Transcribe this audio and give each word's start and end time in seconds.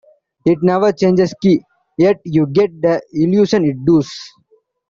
It 0.47 0.57
never 0.63 0.91
changes 0.91 1.31
key, 1.43 1.61
yet 1.95 2.21
you 2.25 2.47
get 2.47 2.81
the 2.81 3.03
illusion 3.13 3.65
it 3.65 3.85
does. 3.85 4.11